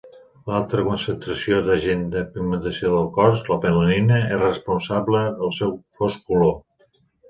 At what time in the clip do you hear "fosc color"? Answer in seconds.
6.01-6.63